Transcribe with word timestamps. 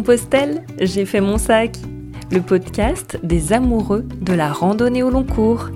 Compostelle, 0.00 0.64
j'ai 0.80 1.04
fait 1.04 1.20
mon 1.20 1.36
sac, 1.36 1.76
le 2.30 2.40
podcast 2.40 3.18
des 3.22 3.52
amoureux 3.52 4.08
de 4.22 4.32
la 4.32 4.50
randonnée 4.50 5.02
au 5.02 5.10
long 5.10 5.24
cours. 5.24 5.68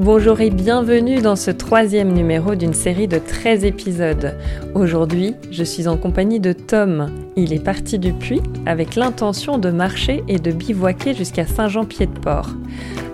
Bonjour 0.00 0.40
et 0.40 0.50
bienvenue 0.50 1.22
dans 1.22 1.36
ce 1.36 1.52
troisième 1.52 2.12
numéro 2.12 2.56
d'une 2.56 2.74
série 2.74 3.06
de 3.06 3.18
13 3.18 3.64
épisodes. 3.64 4.36
Aujourd'hui, 4.74 5.36
je 5.52 5.62
suis 5.62 5.86
en 5.86 5.96
compagnie 5.96 6.40
de 6.40 6.52
Tom. 6.52 7.12
Il 7.36 7.52
est 7.52 7.62
parti 7.62 8.00
du 8.00 8.12
puits 8.12 8.42
avec 8.66 8.96
l'intention 8.96 9.56
de 9.56 9.70
marcher 9.70 10.24
et 10.26 10.40
de 10.40 10.50
bivouaquer 10.50 11.14
jusqu'à 11.14 11.46
Saint-Jean-Pied-de-Port. 11.46 12.50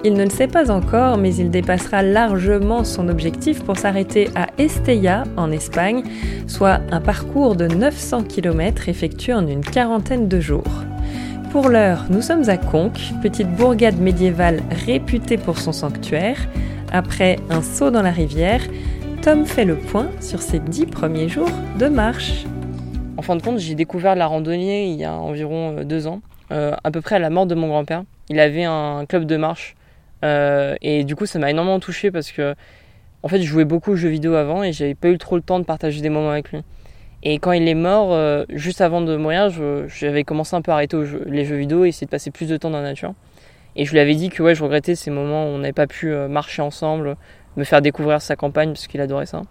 Il 0.04 0.14
ne 0.14 0.24
le 0.24 0.30
sait 0.30 0.48
pas 0.48 0.70
encore, 0.70 1.18
mais 1.18 1.34
il 1.34 1.50
dépassera 1.50 2.02
largement 2.02 2.82
son 2.82 3.10
objectif 3.10 3.62
pour 3.62 3.76
s'arrêter 3.76 4.30
à 4.34 4.46
Estella, 4.56 5.24
en 5.36 5.52
Espagne, 5.52 6.02
soit 6.46 6.80
un 6.90 7.02
parcours 7.02 7.56
de 7.56 7.66
900 7.66 8.22
km 8.22 8.88
effectué 8.88 9.34
en 9.34 9.46
une 9.46 9.60
quarantaine 9.60 10.28
de 10.28 10.40
jours. 10.40 10.84
Pour 11.50 11.68
l'heure, 11.68 12.06
nous 12.10 12.22
sommes 12.22 12.48
à 12.48 12.56
Conques, 12.56 13.10
petite 13.22 13.48
bourgade 13.48 13.98
médiévale 13.98 14.62
réputée 14.86 15.36
pour 15.36 15.58
son 15.58 15.72
sanctuaire. 15.72 16.38
Après 16.92 17.40
un 17.50 17.60
saut 17.60 17.90
dans 17.90 18.02
la 18.02 18.12
rivière, 18.12 18.62
Tom 19.22 19.44
fait 19.44 19.64
le 19.64 19.74
point 19.74 20.12
sur 20.20 20.42
ses 20.42 20.60
dix 20.60 20.86
premiers 20.86 21.28
jours 21.28 21.50
de 21.76 21.88
marche. 21.88 22.44
En 23.16 23.22
fin 23.22 23.34
de 23.34 23.42
compte, 23.42 23.58
j'ai 23.58 23.74
découvert 23.74 24.14
la 24.14 24.28
randonnée 24.28 24.92
il 24.92 24.94
y 24.96 25.04
a 25.04 25.12
environ 25.12 25.78
euh, 25.78 25.84
deux 25.84 26.06
ans, 26.06 26.20
euh, 26.52 26.76
à 26.84 26.92
peu 26.92 27.00
près 27.00 27.16
à 27.16 27.18
la 27.18 27.30
mort 27.30 27.46
de 27.46 27.56
mon 27.56 27.66
grand-père. 27.66 28.04
Il 28.28 28.38
avait 28.38 28.64
un 28.64 29.04
club 29.04 29.24
de 29.24 29.36
marche 29.36 29.74
euh, 30.24 30.76
et 30.82 31.02
du 31.02 31.16
coup, 31.16 31.26
ça 31.26 31.40
m'a 31.40 31.50
énormément 31.50 31.80
touché 31.80 32.12
parce 32.12 32.30
que, 32.30 32.54
en 33.24 33.28
fait, 33.28 33.42
je 33.42 33.46
jouais 33.46 33.64
beaucoup 33.64 33.90
aux 33.90 33.96
jeux 33.96 34.08
vidéo 34.08 34.34
avant 34.34 34.62
et 34.62 34.72
j'avais 34.72 34.94
pas 34.94 35.08
eu 35.08 35.18
trop 35.18 35.34
le 35.34 35.42
temps 35.42 35.58
de 35.58 35.64
partager 35.64 36.00
des 36.00 36.10
moments 36.10 36.30
avec 36.30 36.52
lui. 36.52 36.60
Et 37.22 37.38
quand 37.38 37.52
il 37.52 37.68
est 37.68 37.74
mort, 37.74 38.12
euh, 38.12 38.44
juste 38.48 38.80
avant 38.80 39.00
de 39.00 39.16
mourir, 39.16 39.50
j'avais 39.88 40.24
commencé 40.24 40.56
un 40.56 40.62
peu 40.62 40.72
à 40.72 40.74
arrêter 40.74 40.96
les 41.26 41.44
jeux 41.44 41.56
vidéo 41.56 41.84
et 41.84 41.88
essayer 41.88 42.06
de 42.06 42.10
passer 42.10 42.30
plus 42.30 42.48
de 42.48 42.56
temps 42.56 42.70
dans 42.70 42.78
la 42.78 42.84
nature. 42.84 43.14
Et 43.76 43.84
je 43.84 43.92
lui 43.92 44.00
avais 44.00 44.14
dit 44.14 44.30
que 44.30 44.42
ouais, 44.42 44.54
je 44.54 44.62
regrettais 44.62 44.94
ces 44.94 45.10
moments 45.10 45.44
où 45.44 45.48
on 45.48 45.58
n'avait 45.58 45.72
pas 45.72 45.86
pu 45.86 46.12
euh, 46.12 46.28
marcher 46.28 46.62
ensemble, 46.62 47.16
me 47.56 47.64
faire 47.64 47.82
découvrir 47.82 48.22
sa 48.22 48.36
campagne 48.36 48.70
parce 48.70 48.86
qu'il 48.86 49.00
adorait 49.00 49.26
ça. 49.26 49.42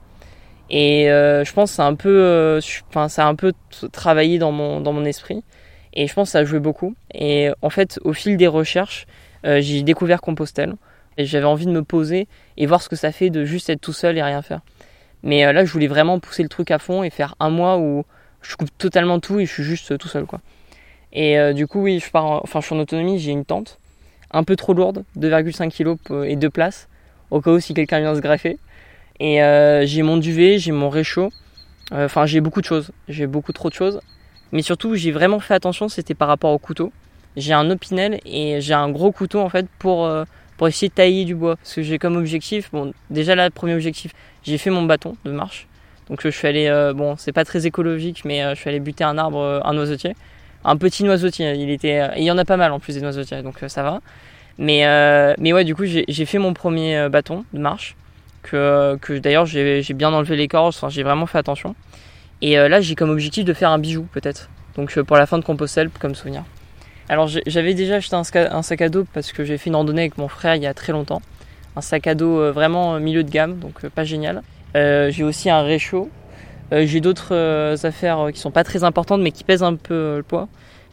Et 0.72 1.06
je 1.08 1.52
pense 1.53 1.72
que 1.72 1.75
c'est 1.78 1.81
un 1.81 1.95
peu, 1.95 2.59
enfin, 2.90 3.09
ça 3.09 3.25
a 3.25 3.28
un 3.28 3.34
peu 3.34 3.53
travaillé 3.92 4.38
dans 4.38 4.52
mon 4.52 4.81
dans 4.81 4.94
mon 4.94 5.03
esprit. 5.03 5.44
Et 5.94 6.06
je 6.06 6.14
pense 6.14 6.28
que 6.28 6.31
ça 6.34 6.40
a 6.40 6.44
joué 6.44 6.59
beaucoup. 6.59 6.95
Et 7.12 7.50
en 7.64 7.72
fait, 7.72 8.00
au 8.03 8.14
fil 8.14 8.38
des 8.38 8.45
recherches, 8.45 9.08
euh, 9.45 9.62
j'ai 9.62 9.84
découvert 9.84 10.22
Compostelle 10.22 10.75
et 11.17 11.25
j'avais 11.25 11.45
envie 11.45 11.66
de 11.66 11.72
me 11.72 11.84
poser 11.84 12.28
et 12.58 12.66
voir 12.66 12.81
ce 12.81 12.90
que 12.90 12.95
ça 12.95 13.12
fait 13.12 13.30
de 13.30 13.45
juste 13.45 13.70
être 13.70 13.81
tout 13.81 13.94
seul 13.94 14.17
et 14.17 14.23
rien 14.23 14.42
faire. 14.42 14.62
Mais 15.23 15.45
euh, 15.45 15.53
là, 15.53 15.66
je 15.66 15.72
voulais 15.72 15.88
vraiment 15.88 16.20
pousser 16.20 16.44
le 16.44 16.50
truc 16.50 16.72
à 16.72 16.80
fond 16.80 17.03
et 17.03 17.09
faire 17.09 17.36
un 17.39 17.50
mois 17.50 17.78
où 17.78 18.06
je 18.42 18.56
coupe 18.56 18.70
totalement 18.78 19.20
tout 19.20 19.39
et 19.39 19.45
je 19.45 19.52
suis 19.52 19.64
juste 19.64 19.98
tout 19.98 20.08
seul, 20.08 20.25
quoi. 20.25 20.39
Et 21.12 21.39
euh, 21.39 21.53
du 21.53 21.67
coup, 21.67 21.81
oui, 21.81 22.00
je 22.00 22.09
pars, 22.09 22.44
enfin, 22.44 22.62
je 22.62 22.67
suis 22.67 22.75
en 22.75 22.80
autonomie, 22.80 23.20
j'ai 23.20 23.31
une 23.31 23.45
tente 23.45 23.80
un 24.31 24.44
peu 24.44 24.56
trop 24.56 24.73
lourde, 24.73 25.03
2,5 25.17 25.72
kg 25.72 26.23
et 26.23 26.36
deux 26.36 26.52
places, 26.52 26.88
au 27.31 27.42
cas 27.42 27.52
où 27.52 27.59
si 27.59 27.73
quelqu'un 27.73 28.00
vient 28.00 28.14
se 28.14 28.22
greffer. 28.22 28.59
Et 29.20 29.40
j'ai 29.86 30.03
mon 30.03 30.17
duvet, 30.17 30.59
j'ai 30.59 30.72
mon 30.72 30.90
réchaud. 30.90 31.31
Enfin, 31.92 32.28
j'ai 32.28 32.40
beaucoup 32.40 32.62
de 32.62 32.66
choses. 32.66 32.92
J'ai 33.08 33.25
beaucoup 33.25 33.53
trop 33.53 33.70
de 33.70 33.73
choses. 33.73 34.00
Mais 34.52 34.62
surtout, 34.62 34.94
j'ai 34.95 35.12
vraiment 35.12 35.40
fait 35.40 35.56
attention, 35.56 35.90
c'était 35.90 36.14
par 36.14 36.28
rapport 36.28 36.52
au 36.52 36.59
couteau 36.59 36.92
j'ai 37.36 37.53
un 37.53 37.70
opinel 37.70 38.20
et 38.25 38.62
j'ai 38.62 38.73
un 38.73 38.90
gros 38.90 39.12
couteau 39.12 39.40
en 39.40 39.50
fait 39.50 39.67
pour, 39.80 40.06
euh, 40.06 40.25
pour 40.60 40.68
essayer 40.68 40.90
de 40.90 40.94
tailler 40.94 41.24
du 41.24 41.36
bois. 41.36 41.56
Parce 41.56 41.74
que 41.74 41.81
j'ai 41.81 41.97
comme 41.97 42.18
objectif, 42.18 42.70
bon, 42.74 42.92
déjà 43.09 43.34
là, 43.34 43.50
premier 43.50 43.75
objectif, 43.75 44.12
j'ai 44.44 44.58
fait 44.58 44.70
mon 44.70 44.84
bâton 44.84 45.16
de 45.24 45.31
marche. 45.31 45.68
Donc 46.09 46.20
je 46.22 46.28
suis 46.28 46.47
allé, 46.50 46.68
euh, 46.68 46.92
bon, 46.94 47.16
c'est 47.18 47.31
pas 47.31 47.46
très 47.46 47.66
écologique, 47.66 48.25
mais 48.25 48.44
euh, 48.44 48.56
je 48.56 48.59
suis 48.59 48.69
allé 48.69 48.81
buter 48.81 49.06
un 49.06 49.18
arbre, 49.18 49.62
un 49.64 49.74
noisetier. 49.74 50.18
Un 50.66 50.75
petit 50.75 51.06
noisetier, 51.06 51.53
il 51.53 51.69
était, 51.69 52.09
il 52.18 52.24
y 52.24 52.31
en 52.31 52.38
a 52.38 52.44
pas 52.44 52.58
mal 52.58 52.74
en 52.74 52.80
plus 52.81 52.96
des 52.96 53.02
noisetiers, 53.02 53.42
donc 53.42 53.64
ça 53.68 53.84
va. 53.84 54.02
Mais, 54.58 54.84
mais 55.40 55.53
ouais, 55.53 55.64
du 55.64 55.74
coup, 55.74 55.86
j'ai 55.86 56.25
fait 56.25 56.40
mon 56.40 56.53
premier 56.53 57.08
bâton 57.09 57.46
de 57.53 57.59
marche. 57.59 57.96
Que, 58.42 58.98
que 59.02 59.18
d'ailleurs, 59.18 59.46
j'ai 59.46 59.94
bien 59.94 60.12
enlevé 60.12 60.36
l'écorce, 60.36 60.75
enfin, 60.75 60.90
j'ai 60.90 61.03
vraiment 61.03 61.25
fait 61.25 61.38
attention. 61.38 61.74
Et 62.42 62.56
là, 62.56 62.81
j'ai 62.81 62.96
comme 62.96 63.12
objectif 63.12 63.46
de 63.46 63.53
faire 63.53 63.69
un 63.69 63.80
bijou, 63.80 64.06
peut-être. 64.12 64.50
Donc 64.75 65.00
pour 65.03 65.16
la 65.16 65.25
fin 65.25 65.38
de 65.38 65.46
Compostelle, 65.46 65.90
comme 66.02 66.16
souvenir. 66.16 66.44
Alors 67.09 67.28
j'avais 67.28 67.74
déjà 67.74 67.96
acheté 67.96 68.16
un, 68.16 68.62
sac 68.62 68.81
à 68.81 68.90
dos 68.90 69.03
parce 69.16 69.31
que 69.31 69.44
j'ai 69.44 69.58
fait 69.58 69.72
une 69.72 69.75
randonnée 69.75 70.02
avec 70.02 70.20
mon 70.20 70.28
frère 70.28 70.56
il 70.56 70.62
y 70.62 70.68
a 70.68 70.75
très 70.75 70.92
longtemps. 70.92 71.24
Un 71.75 71.81
sac 71.81 72.06
à 72.06 72.14
dos 72.14 72.40
euh, 72.40 72.52
vraiment 72.52 72.96
euh, 72.96 73.00
milieu 73.00 73.24
de 73.24 73.31
gamme, 73.31 73.58
donc 73.58 73.84
euh, 73.84 73.90
pas 73.90 74.03
génial. 74.03 74.44
j'ai 74.75 75.24
aussi 75.24 75.50
un 75.50 75.64
réchaud. 75.64 76.09
j'ai 76.72 77.02
d'autres 77.02 77.84
affaires 77.84 78.28
qui 78.31 78.40
sont 78.40 78.52
pas 78.52 78.64
très 78.64 78.84
importantes 78.84 79.22
mais 79.22 79.31
qui 79.31 79.44
pèsent 79.44 79.64
un 79.64 79.75
peu 79.75 80.18
le 80.18 80.24
poids. 80.24 80.48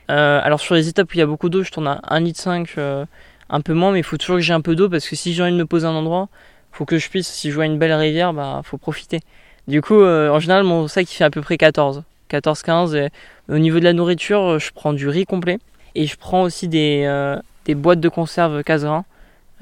alors 0.09 0.59
sur 0.59 0.75
les 0.75 0.89
étapes 0.89 1.11
où 1.11 1.15
il 1.15 1.19
y 1.19 1.23
a 1.23 1.27
beaucoup 1.27 1.51
d'eau, 1.51 1.63
je 1.63 1.71
tourne 1.71 1.87
à 1.87 2.01
1,5 2.11 2.23
litre 2.23 3.07
un 3.49 3.61
peu 3.61 3.75
moins, 3.75 3.93
mais 3.93 4.01
il 4.01 4.05
faut 4.05 4.17
toujours 4.17 4.37
que 4.37 4.43
j'ai 4.43 4.55
un 4.55 4.63
peu 4.63 4.75
d'eau 4.75 4.89
parce 4.89 5.07
que 5.07 5.17
si 5.17 5.35
j'ai 5.35 5.43
envie 5.43 5.53
de 5.53 5.59
me 5.59 5.67
poser 5.67 5.87
un 5.87 5.95
endroit, 5.95 6.29
faut 6.73 6.87
que 6.87 6.97
je 6.97 7.11
puisse. 7.11 7.29
Si 7.29 7.51
je 7.51 7.55
vois 7.55 7.67
une 7.67 7.79
belle 7.79 7.93
rivière, 7.93 8.33
bah 8.33 8.63
faut 8.65 8.79
profiter. 8.79 9.21
Du 9.69 9.83
coup, 9.83 10.03
en 10.03 10.39
général, 10.41 10.65
mon 10.65 10.89
sac 10.89 11.13
il 11.13 11.15
fait 11.15 11.25
à 11.25 11.31
peu 11.31 11.43
près 11.43 11.59
14, 11.59 12.05
14-15. 12.31 12.97
Et 12.97 13.11
au 13.51 13.59
niveau 13.59 13.79
de 13.81 13.85
la 13.85 13.93
nourriture, 13.93 14.59
je 14.59 14.71
prends 14.73 14.95
du 14.95 15.09
riz 15.09 15.27
complet. 15.27 15.59
Et 15.97 16.07
je 16.07 16.17
prends 16.19 16.43
aussi 16.43 16.69
des, 16.69 17.05
euh, 17.07 17.41
des 17.65 17.75
boîtes 17.75 18.01
de 18.01 18.11
conserve 18.11 18.63
caserin 18.63 19.07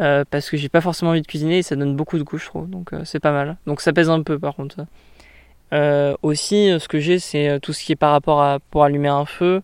euh, 0.01 0.25
parce 0.29 0.51
que 0.51 0.57
j'ai 0.57 0.69
pas 0.69 0.81
forcément 0.81 1.13
envie 1.13 1.23
de 1.23 1.27
cuisiner 1.29 1.59
et 1.59 1.63
ça 1.63 1.77
donne 1.77 1.95
beaucoup 1.95 2.19
de 2.19 2.25
goût, 2.25 2.39
je 2.39 2.47
trouve. 2.47 2.69
Donc 2.69 2.93
euh, 2.93 3.03
c'est 3.05 3.21
pas 3.21 3.31
mal. 3.31 3.57
Donc 3.69 3.81
ça 3.81 3.93
pèse 3.93 4.11
un 4.11 4.21
peu 4.21 4.37
par 4.41 4.57
contre. 4.57 4.85
aussi, 6.23 6.75
ce 6.81 6.89
que 6.89 6.99
j'ai, 6.99 7.21
c'est 7.21 7.61
tout 7.61 7.73
ce 7.73 7.85
qui 7.85 7.93
est 7.93 7.97
par 7.97 8.11
rapport 8.11 8.43
à 8.43 8.59
pour 8.71 8.83
allumer 8.83 9.09
un 9.09 9.25
feu. 9.25 9.63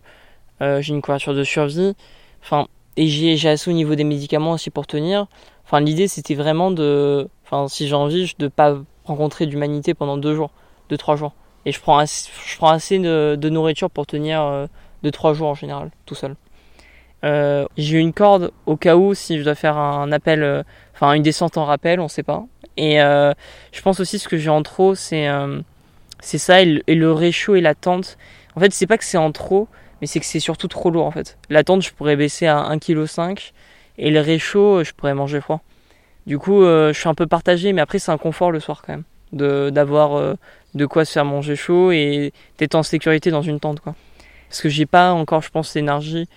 j'ai 0.60 0.94
une 0.94 1.02
couverture 1.02 1.34
de 1.34 1.42
survie. 1.42 1.94
Enfin, 2.40 2.68
et 2.96 3.08
j'ai 3.08 3.48
assez 3.48 3.68
au 3.68 3.74
niveau 3.74 3.96
des 3.96 4.04
médicaments 4.04 4.52
aussi 4.52 4.70
pour 4.70 4.86
tenir. 4.86 5.26
Enfin, 5.64 5.80
l'idée 5.80 6.06
c'était 6.06 6.36
vraiment 6.36 6.70
de, 6.70 7.28
enfin, 7.44 7.66
si 7.66 7.88
j'ai 7.88 7.94
envie, 7.96 8.32
de 8.38 8.46
pas 8.46 8.78
rencontrer 9.04 9.46
d'humanité 9.46 9.94
pendant 9.94 10.16
deux 10.16 10.36
jours, 10.36 10.52
deux 10.88 10.96
trois 10.96 11.16
jours. 11.16 11.32
Et 11.66 11.72
je 11.72 11.80
prends 11.80 11.98
assez, 11.98 12.30
je 12.46 12.56
prends 12.58 12.70
assez 12.70 13.00
de 13.00 13.48
nourriture 13.48 13.90
pour 13.90 14.06
tenir 14.06 14.68
deux 15.02 15.10
trois 15.10 15.34
jours 15.34 15.48
en 15.48 15.54
général, 15.56 15.90
tout 16.06 16.14
seul. 16.14 16.36
Euh, 17.24 17.66
j'ai 17.76 17.98
une 17.98 18.12
corde 18.12 18.50
au 18.66 18.76
cas 18.76 18.96
où 18.96 19.14
si 19.14 19.38
je 19.38 19.44
dois 19.44 19.54
faire 19.54 19.76
un 19.76 20.10
appel, 20.12 20.42
euh, 20.42 20.62
enfin 20.94 21.12
une 21.12 21.22
descente 21.22 21.58
en 21.58 21.64
rappel, 21.64 22.00
on 22.00 22.08
sait 22.08 22.22
pas. 22.22 22.44
Et 22.76 23.02
euh, 23.02 23.32
je 23.72 23.82
pense 23.82 24.00
aussi 24.00 24.18
ce 24.18 24.28
que 24.28 24.36
j'ai 24.38 24.50
en 24.50 24.62
trop, 24.62 24.94
c'est 24.94 25.28
c'est 26.20 26.38
ça 26.38 26.60
et 26.60 26.66
le, 26.86 27.12
réchaud 27.12 27.56
et 27.56 27.60
la 27.60 27.74
tente. 27.74 28.18
En 28.56 28.60
fait, 28.60 28.72
c'est 28.72 28.86
pas 28.86 28.98
que 28.98 29.04
c'est 29.04 29.18
en 29.18 29.32
trop, 29.32 29.68
mais 30.00 30.06
c'est 30.06 30.20
que 30.20 30.26
c'est 30.26 30.40
surtout 30.40 30.68
trop 30.68 30.90
lourd 30.90 31.06
en 31.06 31.10
fait. 31.10 31.38
La 31.48 31.64
tente, 31.64 31.82
je 31.82 31.92
pourrais 31.92 32.16
baisser 32.16 32.46
à 32.46 32.56
1,5 32.70 33.34
kg 33.34 33.52
et 33.98 34.10
le 34.10 34.20
réchaud, 34.20 34.84
je 34.84 34.92
pourrais 34.92 35.14
manger 35.14 35.40
froid. 35.40 35.60
Du 36.26 36.38
coup, 36.38 36.62
je 36.62 36.92
suis 36.94 37.08
un 37.08 37.14
peu 37.14 37.26
partagé, 37.26 37.72
mais 37.72 37.80
après, 37.80 37.98
c'est 37.98 38.12
un 38.12 38.18
confort 38.18 38.50
le 38.50 38.60
soir 38.60 38.82
quand 38.86 38.92
même. 38.92 39.04
De, 39.32 39.70
d'avoir 39.70 40.36
de 40.74 40.86
quoi 40.86 41.04
se 41.04 41.12
faire 41.12 41.24
manger 41.24 41.56
chaud 41.56 41.92
et 41.92 42.32
d'être 42.58 42.74
en 42.74 42.82
sécurité 42.82 43.30
dans 43.30 43.42
une 43.42 43.60
tente. 43.60 43.80
Quoi. 43.80 43.94
Parce 44.48 44.60
que 44.60 44.68
j'ai 44.68 44.86
pas 44.86 45.12
encore, 45.12 45.42
je 45.42 45.50
pense, 45.50 45.74
l'énergie 45.74 46.28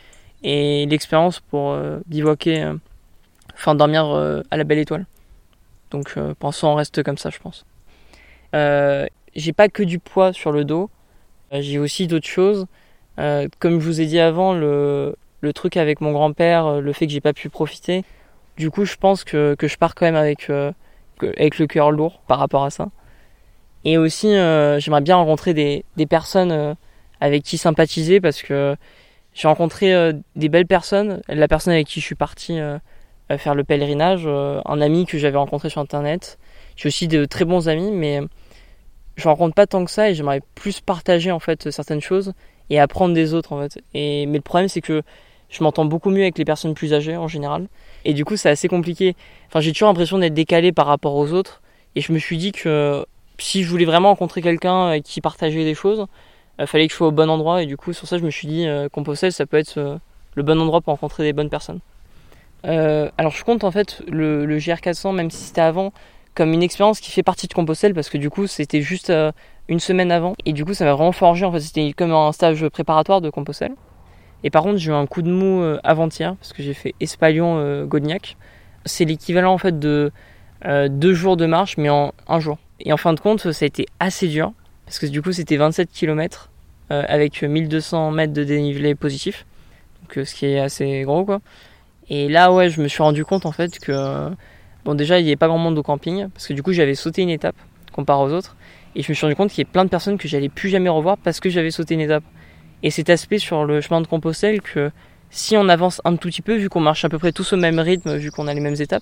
et 0.44 0.86
l'expérience 0.86 1.40
pour 1.40 1.72
euh, 1.72 2.00
bivouaquer, 2.06 2.64
euh, 2.64 2.74
enfin 3.54 3.76
dormir 3.76 4.06
euh, 4.06 4.42
à 4.52 4.58
la 4.58 4.64
belle 4.64 4.80
étoile. 4.80 5.06
Donc 5.92 6.16
pour 6.16 6.48
l'instant 6.48 6.74
on 6.74 6.76
reste 6.76 7.04
comme 7.04 7.20
ça 7.20 7.30
je 7.30 7.38
pense. 7.38 7.66
j'ai 9.36 9.54
pas 9.54 9.70
que 9.70 9.84
du 9.84 10.00
poids 10.00 10.34
sur 10.34 10.52
le 10.52 10.66
dos, 10.66 10.90
j'ai 11.52 11.78
aussi 11.78 12.08
d'autres 12.08 12.28
choses. 12.28 12.66
comme 13.16 13.80
je 13.80 13.86
vous 13.86 14.02
ai 14.02 14.08
dit 14.08 14.20
avant, 14.20 14.56
le, 14.56 15.16
le 15.42 15.54
truc 15.54 15.78
avec 15.78 16.02
mon 16.02 16.12
grand-père, 16.12 16.82
le 16.82 16.94
fait 16.94 17.06
que 17.06 17.14
j'ai 17.14 17.22
pas 17.22 17.34
pu 17.34 17.48
profiter, 17.50 18.04
du 18.58 18.72
coup 18.72 18.86
je 18.86 18.96
pense 18.96 19.24
que, 19.24 19.54
que 19.54 19.68
je 19.68 19.78
pars 19.78 19.94
quand 19.94 20.08
même 20.08 20.16
avec, 20.16 20.50
avec 21.22 21.60
le 21.60 21.68
cœur 21.68 21.92
lourd 21.92 22.22
par 22.28 22.40
rapport 22.40 22.64
à 22.64 22.72
ça. 22.72 22.90
Et 23.86 24.00
aussi 24.00 24.30
j'aimerais 24.30 25.02
bien 25.02 25.18
rencontrer 25.18 25.54
des, 25.54 25.86
des 25.96 26.08
personnes 26.08 26.76
avec 27.22 27.44
qui 27.44 27.60
sympathiser 27.60 28.20
parce 28.20 28.42
que 28.42 28.76
j'ai 29.34 29.48
rencontré 29.48 29.94
euh, 29.94 30.14
des 30.36 30.50
belles 30.50 30.68
personnes. 30.68 31.22
La 31.28 31.48
personne 31.48 31.74
avec 31.74 31.88
qui 31.88 32.00
je 32.00 32.06
suis 32.06 32.16
parti 32.16 32.60
euh, 32.60 32.78
faire 33.38 33.56
le 33.56 33.64
pèlerinage, 33.64 34.24
euh, 34.26 34.62
un 34.66 34.82
ami 34.82 35.06
que 35.06 35.18
j'avais 35.18 35.38
rencontré 35.38 35.70
sur 35.70 35.82
internet. 35.82 36.38
J'ai 36.76 36.88
aussi 36.88 37.08
de 37.08 37.26
très 37.26 37.46
bons 37.46 37.68
amis, 37.70 37.92
mais 37.92 38.22
je 39.16 39.28
rencontre 39.28 39.56
pas 39.56 39.68
tant 39.68 39.86
que 39.86 39.92
ça 39.92 40.10
et 40.10 40.16
j'aimerais 40.16 40.42
plus 40.56 40.82
partager 40.82 41.32
en 41.32 41.40
fait 41.40 41.70
certaines 41.70 42.02
choses 42.02 42.34
et 42.70 42.80
apprendre 42.80 43.14
des 43.14 43.34
autres 43.34 43.54
en 43.54 43.62
fait. 43.62 43.82
Et 43.94 44.26
mais 44.26 44.38
le 44.38 44.42
problème 44.42 44.68
c'est 44.68 44.82
que 44.82 45.04
je 45.50 45.64
m'entends 45.64 45.86
beaucoup 45.86 46.10
mieux 46.10 46.24
avec 46.24 46.38
les 46.38 46.46
personnes 46.46 46.74
plus 46.74 46.94
âgées 46.94 47.16
en 47.16 47.28
général 47.28 47.68
et 48.06 48.14
du 48.14 48.26
coup 48.26 48.38
c'est 48.38 48.50
assez 48.50 48.68
compliqué. 48.68 49.16
Enfin 49.48 49.60
j'ai 49.60 49.72
toujours 49.72 49.90
l'impression 49.90 50.18
d'être 50.18 50.34
décalé 50.34 50.72
par 50.72 50.88
rapport 50.88 51.16
aux 51.16 51.32
autres 51.32 51.62
et 51.96 52.02
je 52.02 52.12
me 52.12 52.18
suis 52.18 52.38
dit 52.38 52.52
que 52.52 53.06
si 53.38 53.64
je 53.64 53.70
voulais 53.70 53.86
vraiment 53.86 54.10
rencontrer 54.10 54.42
quelqu'un 54.42 55.00
qui 55.02 55.22
partageait 55.22 55.64
des 55.64 55.76
choses, 55.76 56.08
il 56.60 56.68
fallait 56.68 56.88
que 56.88 56.92
je 56.92 56.98
sois 56.98 57.08
au 57.08 57.12
bon 57.12 57.30
endroit 57.30 57.64
et 57.64 57.66
du 57.66 57.78
coup 57.78 57.94
sur 57.94 58.08
ça 58.08 58.18
je 58.18 58.24
me 58.24 58.30
suis 58.30 58.48
dit 58.48 58.68
euh, 58.68 58.90
Compostelle 58.90 59.32
ça 59.32 59.46
peut 59.46 59.58
être 59.58 59.78
euh, 59.78 59.98
le 60.36 60.44
bon 60.44 60.60
endroit 60.60 60.82
pour 60.82 60.92
rencontrer 60.92 61.24
des 61.24 61.34
bonnes 61.34 61.50
personnes. 61.50 61.80
Euh, 62.66 63.10
alors 63.18 63.34
je 63.34 63.44
compte 63.44 63.64
en 63.64 63.72
fait 63.72 64.02
le, 64.08 64.46
GR400 64.58 65.14
même 65.14 65.30
si 65.30 65.44
c'était 65.44 65.62
avant 65.62 65.92
comme 66.36 66.54
une 66.54 66.64
expérience 66.64 67.00
qui 67.00 67.12
fait 67.12 67.24
partie 67.24 67.48
de 67.48 67.54
Compostelle 67.54 67.94
parce 67.94 68.10
que 68.10 68.18
du 68.18 68.30
coup 68.30 68.48
c'était 68.48 68.82
juste 68.82 69.12
une 69.68 69.80
semaine 69.80 70.12
avant. 70.12 70.34
Et 70.46 70.54
du 70.54 70.66
coup, 70.66 70.74
ça 70.74 70.86
m'a 70.86 70.94
vraiment 70.94 71.12
forgé. 71.12 71.46
En 71.46 71.52
fait, 71.52 71.60
c'était 71.60 71.94
comme 71.94 72.12
un 72.12 72.32
stage 72.32 72.68
préparatoire 72.70 73.22
de 73.22 73.30
Compostelle. 73.30 73.74
Et 74.44 74.50
par 74.50 74.64
contre, 74.64 74.78
j'ai 74.78 74.92
eu 74.92 74.94
un 74.94 75.06
coup 75.06 75.22
de 75.22 75.32
mou 75.32 75.62
euh, 75.62 75.80
avant-hier 75.84 76.36
parce 76.36 76.52
que 76.54 76.62
j'ai 76.62 76.74
fait 76.74 76.94
Espalion-Godniac. 77.00 78.38
c'est 78.86 79.06
l'équivalent 79.06 79.54
en 79.54 79.58
fait 79.58 79.80
de 79.80 80.12
deux 80.90 81.14
jours 81.14 81.36
de 81.36 81.46
marche, 81.46 81.76
mais 81.78 81.90
en 81.90 82.14
un 82.28 82.40
jour. 82.40 82.58
Et 82.80 82.94
en 82.94 82.98
fin 82.98 83.14
de 83.14 83.20
compte, 83.20 83.52
ça 83.52 83.66
a 83.66 83.68
été 83.68 83.86
assez 84.00 84.30
dur 84.30 84.54
parce 84.86 85.00
que 85.00 85.06
du 85.06 85.22
coup, 85.22 85.32
c'était 85.32 85.58
27 85.58 85.90
km 85.92 86.50
avec 86.90 87.42
1200 87.42 88.12
mètres 88.12 88.34
de 88.34 88.44
dénivelé 88.44 88.96
positif. 88.96 89.46
Donc, 90.02 90.26
ce 90.28 90.36
qui 90.36 90.46
est 90.46 90.60
assez 90.60 91.02
gros, 91.04 91.26
quoi. 91.26 91.42
Et 92.10 92.30
là, 92.30 92.52
ouais, 92.52 92.70
je 92.70 92.82
me 92.82 92.88
suis 92.88 93.02
rendu 93.02 93.26
compte 93.26 93.46
en 93.46 93.52
fait 93.52 93.80
que, 93.80 94.30
bon, 94.86 94.94
déjà, 94.94 95.20
il 95.20 95.24
n'y 95.24 95.30
avait 95.30 95.38
pas 95.38 95.48
grand 95.48 95.58
monde 95.58 95.78
au 95.78 95.84
camping, 95.84 96.28
parce 96.30 96.48
que 96.48 96.54
du 96.54 96.62
coup, 96.62 96.74
j'avais 96.74 96.96
sauté 96.96 97.22
une 97.22 97.30
étape 97.30 97.56
comparé 97.94 98.24
aux 98.24 98.34
autres. 98.34 98.56
Et 98.96 99.02
je 99.02 99.10
me 99.10 99.16
suis 99.16 99.26
rendu 99.26 99.36
compte 99.36 99.50
qu'il 99.50 99.64
y 99.64 99.66
avait 99.66 99.72
plein 99.72 99.86
de 99.86 99.90
personnes 99.90 100.20
que 100.20 100.28
j'allais 100.28 100.50
plus 100.50 100.70
jamais 100.70 100.90
revoir 100.90 101.18
parce 101.18 101.40
que 101.40 101.50
j'avais 101.50 101.72
sauté 101.72 101.96
une 101.96 102.02
étape. 102.02 102.24
Et 102.84 102.92
cet 102.92 103.10
aspect 103.10 103.40
sur 103.40 103.66
le 103.66 103.82
chemin 103.82 104.02
de 104.02 104.08
Compostelle 104.08 104.62
que 104.62 104.92
si 105.32 105.58
on 105.58 105.68
avance 105.68 106.00
un 106.06 106.16
tout 106.16 106.28
petit 106.28 106.44
peu, 106.44 106.56
vu 106.58 106.70
qu'on 106.70 106.80
marche 106.80 107.04
à 107.06 107.10
peu 107.10 107.18
près 107.18 107.32
tous 107.32 107.54
au 107.54 107.58
même 107.58 107.80
rythme, 107.80 108.18
vu 108.18 108.30
qu'on 108.30 108.48
a 108.48 108.54
les 108.54 108.60
mêmes 108.60 108.80
étapes, 108.80 109.02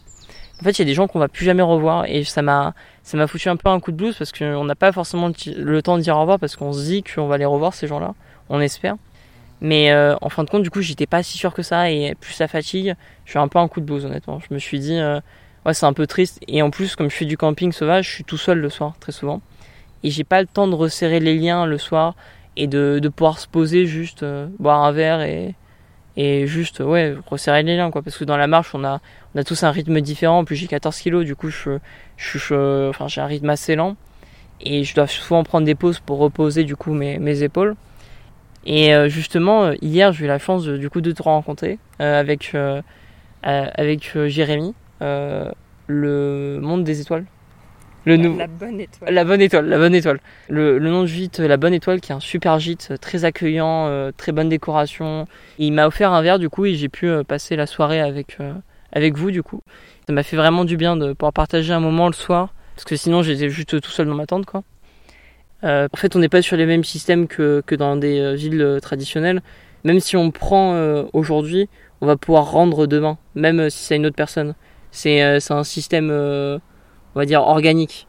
en 0.62 0.64
fait, 0.64 0.78
il 0.78 0.80
y 0.80 0.82
a 0.84 0.86
des 0.86 0.94
gens 0.94 1.08
qu'on 1.08 1.20
va 1.20 1.28
plus 1.28 1.44
jamais 1.44 1.64
revoir. 1.64 2.06
Et 2.08 2.24
ça 2.24 2.42
m'a, 2.42 2.74
ça 3.04 3.18
m'a 3.18 3.26
foutu 3.26 3.50
un 3.50 3.56
peu 3.56 3.70
un 3.70 3.80
coup 3.80 3.92
de 3.92 3.98
blues 3.98 4.16
parce 4.16 4.32
qu'on 4.32 4.64
n'a 4.64 4.76
pas 4.76 4.92
forcément 4.92 5.32
le 5.48 5.82
temps 5.82 5.98
de 5.98 6.04
dire 6.04 6.16
au 6.16 6.22
revoir 6.22 6.40
parce 6.40 6.56
qu'on 6.56 6.72
se 6.72 6.84
dit 6.84 7.04
qu'on 7.04 7.28
va 7.28 7.38
les 7.38 7.46
revoir, 7.46 7.74
ces 7.74 7.88
gens-là. 7.88 8.14
On 8.50 8.60
espère. 8.60 8.96
Mais 9.60 9.92
euh, 9.92 10.16
en 10.22 10.30
fin 10.30 10.44
de 10.44 10.50
compte, 10.50 10.64
du 10.64 10.70
coup, 10.70 10.82
j'étais 10.82 11.08
pas 11.08 11.24
si 11.24 11.38
sûr 11.38 11.54
que 11.54 11.64
ça. 11.64 11.90
Et 11.90 12.14
plus 12.20 12.34
ça 12.34 12.48
fatigue, 12.48 12.96
je 13.26 13.32
suis 13.32 13.40
un 13.40 13.48
peu 13.48 13.58
un 13.58 13.68
coup 13.68 13.80
de 13.80 13.86
blues, 13.86 14.06
honnêtement. 14.06 14.40
Je 14.40 14.54
me 14.54 14.60
suis 14.60 14.80
dit, 14.80 14.98
euh, 14.98 15.20
ouais, 15.66 15.74
c'est 15.74 15.88
un 15.88 15.94
peu 15.94 16.06
triste. 16.06 16.40
Et 16.48 16.62
en 16.62 16.70
plus, 16.70 16.96
comme 16.96 17.10
je 17.10 17.16
fais 17.16 17.26
du 17.26 17.38
camping 17.38 17.72
sauvage, 17.72 18.08
je 18.08 18.14
suis 18.14 18.24
tout 18.24 18.38
seul 18.38 18.60
le 18.60 18.70
soir, 18.70 18.94
très 19.00 19.12
souvent. 19.12 19.42
Et 20.04 20.12
j'ai 20.12 20.24
pas 20.24 20.42
le 20.42 20.48
temps 20.48 20.68
de 20.68 20.76
resserrer 20.76 21.20
les 21.20 21.36
liens 21.36 21.66
le 21.66 21.80
soir 21.80 22.16
et 22.56 22.68
de, 22.68 23.00
de 23.02 23.10
pouvoir 23.10 23.40
se 23.40 23.48
poser 23.48 23.88
juste, 23.88 24.22
euh, 24.24 24.48
boire 24.60 24.84
un 24.84 24.92
verre 24.92 25.22
et, 25.22 25.56
et 26.18 26.46
juste, 26.48 26.82
ouais, 26.82 27.16
resserrer 27.26 27.64
les 27.64 27.78
liens, 27.78 27.92
quoi. 27.92 28.02
Parce 28.02 28.18
que 28.18 28.26
dans 28.26 28.38
la 28.38 28.48
marche, 28.48 28.76
on 28.76 28.84
a, 28.84 29.00
on 29.34 29.40
a 29.40 29.44
tous 29.44 29.64
un 29.64 29.72
rythme 29.72 30.02
différent. 30.02 30.40
En 30.40 30.46
plus, 30.46 30.56
j'ai 30.56 30.68
14 30.68 30.98
kilos, 30.98 31.26
du 31.26 31.36
coup, 31.36 31.50
je, 31.50 31.78
je, 32.18 32.38
je 32.38 32.90
enfin, 32.90 33.08
j'ai 33.08 33.22
un 33.22 33.26
rythme 33.26 33.50
assez 33.50 33.76
lent. 33.76 33.96
Et 34.62 34.84
je 34.84 34.94
dois 34.94 35.08
souvent 35.08 35.44
prendre 35.44 35.66
des 35.66 35.76
pauses 35.76 36.00
pour 36.00 36.20
reposer, 36.20 36.64
du 36.64 36.76
coup, 36.76 36.94
mes, 36.94 37.18
mes 37.18 37.44
épaules. 37.44 37.76
Et 38.66 38.94
euh, 38.94 39.10
justement, 39.10 39.64
euh, 39.64 39.74
hier, 39.82 40.12
j'ai 40.12 40.26
eu 40.26 40.28
la 40.28 40.40
chance 40.40 40.66
du 40.66 40.90
coup 40.90 41.02
de 41.02 41.12
te 41.12 41.24
rencontrer 41.24 41.80
euh, 42.00 42.20
avec, 42.20 42.56
avec 43.44 44.18
Jérémy, 44.28 44.74
le 45.00 46.60
monde 46.62 46.84
des 46.84 47.02
étoiles. 47.02 47.26
Le 48.06 48.16
la 48.16 48.48
bonne 48.48 48.80
étoile. 48.80 49.14
La 49.14 49.24
bonne 49.24 49.42
étoile, 49.42 49.66
la 49.68 49.78
bonne 49.78 49.96
étoile. 49.96 50.20
Le, 50.50 50.80
le, 50.80 50.90
nom 50.90 51.04
du 51.04 51.12
gîte, 51.12 51.40
la 51.40 51.58
bonne 51.58 51.74
étoile, 51.74 52.02
qui 52.02 52.12
est 52.12 52.16
un 52.16 52.20
super 52.20 52.58
gîte, 52.60 52.94
très 53.00 53.26
accueillant, 53.26 54.12
très 54.18 54.32
bonne 54.32 54.50
décoration. 54.50 55.28
il 55.60 55.74
m'a 55.74 55.88
offert 55.88 56.12
un 56.12 56.22
verre 56.22 56.40
du 56.40 56.50
coup 56.50 56.66
et 56.66 56.74
j'ai 56.76 56.90
pu 56.90 57.12
passer 57.28 57.56
la 57.56 57.68
soirée 57.68 58.02
avec 58.02 58.38
avec 58.92 59.18
vous 59.18 59.32
du 59.32 59.44
coup. 59.44 59.62
Ça 60.08 60.14
m'a 60.14 60.24
fait 60.24 60.36
vraiment 60.36 60.66
du 60.66 60.78
bien 60.78 60.98
de 60.98 61.14
pouvoir 61.14 61.34
partager 61.34 61.74
un 61.74 61.80
moment 61.80 62.08
le 62.08 62.14
soir, 62.14 62.54
parce 62.76 62.86
que 62.86 62.96
sinon 62.96 63.22
j'étais 63.22 63.50
juste 63.50 63.80
tout 63.80 63.92
seul 63.92 64.08
dans 64.08 64.16
ma 64.16 64.26
tente 64.26 64.46
quoi. 64.46 64.64
Euh, 65.64 65.88
en 65.92 65.98
fait, 65.98 66.16
on 66.16 66.20
n'est 66.20 66.30
pas 66.30 66.42
sur 66.42 66.58
les 66.58 66.66
mêmes 66.66 66.84
systèmes 66.84 67.28
que, 67.28 67.62
que 67.66 67.76
dans 67.76 67.96
des 67.96 68.20
euh, 68.20 68.34
villes 68.34 68.62
euh, 68.62 68.80
traditionnelles. 68.80 69.42
Même 69.84 70.00
si 70.00 70.16
on 70.16 70.30
prend 70.30 70.76
aujourd'hui, 71.12 71.68
on 72.02 72.06
va 72.06 72.16
pouvoir 72.16 72.52
rendre 72.52 72.86
demain, 72.86 73.18
même 73.34 73.68
si 73.72 73.80
c'est 73.80 73.96
une 73.96 74.06
autre 74.06 74.16
personne. 74.16 74.54
C'est 74.92 75.20
un 75.22 75.64
système, 75.64 76.10
on 77.16 77.20
va 77.20 77.26
dire, 77.26 77.42
organique. 77.42 78.08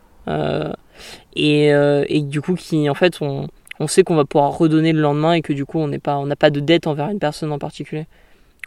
Et, 1.35 1.67
et, 1.67 2.21
du 2.23 2.41
coup, 2.41 2.55
qui, 2.55 2.89
en 2.89 2.95
fait, 2.95 3.21
on, 3.21 3.49
on 3.81 3.87
sait 3.87 4.05
qu'on 4.05 4.15
va 4.15 4.25
pouvoir 4.25 4.57
redonner 4.57 4.93
le 4.93 5.01
lendemain 5.01 5.33
et 5.33 5.43
que 5.43 5.53
du 5.53 5.65
coup, 5.65 5.79
on 5.79 5.89
n'a 5.89 5.99
pas, 6.37 6.51
de 6.51 6.61
dette 6.61 6.87
envers 6.87 7.09
une 7.09 7.19
personne 7.19 7.53
en 7.53 7.59
particulier. 7.59 8.07